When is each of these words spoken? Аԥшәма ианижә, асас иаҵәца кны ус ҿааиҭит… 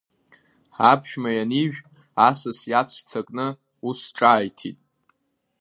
Аԥшәма 0.91 1.29
ианижә, 1.37 1.79
асас 2.29 2.59
иаҵәца 2.71 3.21
кны 3.25 3.47
ус 3.87 3.99
ҿааиҭит… 4.15 4.77